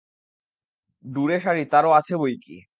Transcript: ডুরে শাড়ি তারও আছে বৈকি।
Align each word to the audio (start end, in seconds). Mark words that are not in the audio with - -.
ডুরে 1.05 1.37
শাড়ি 1.39 1.63
তারও 1.65 1.91
আছে 1.91 2.13
বৈকি। 2.17 2.55